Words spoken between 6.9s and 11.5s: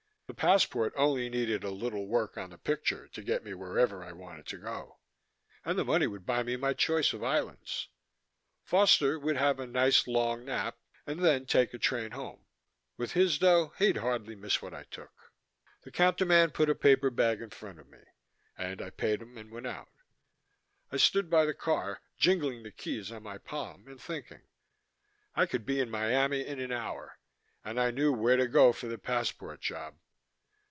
of islands. Foster would have a nice long nap, and then